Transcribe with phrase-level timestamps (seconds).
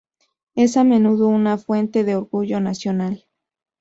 [0.55, 3.27] Es a menudo una fuente de orgullo nacional.